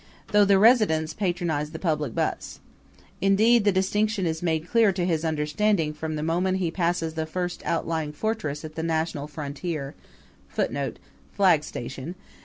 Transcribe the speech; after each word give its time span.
],though 0.31 0.45
the 0.45 0.57
residents 0.57 1.13
patronize 1.13 1.69
the 1.69 1.77
public 1.77 2.15
bus. 2.15 2.59
Indeed, 3.21 3.65
the 3.65 3.71
distinction 3.71 4.25
is 4.25 4.41
made 4.41 4.67
clear 4.67 4.91
to 4.91 5.05
his 5.05 5.23
understanding 5.23 5.93
from 5.93 6.15
the 6.15 6.23
moment 6.23 6.57
he 6.57 6.71
passes 6.71 7.13
the 7.13 7.27
first 7.27 7.61
outlying 7.67 8.11
fortress 8.11 8.65
at 8.65 8.73
the 8.73 8.81
national 8.81 9.27
frontier 9.27 9.93
[Footnote: 10.49 10.97
Flag 11.33 11.63
station. 11.63 12.15